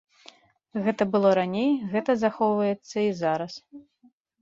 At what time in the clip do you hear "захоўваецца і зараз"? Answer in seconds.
2.25-3.53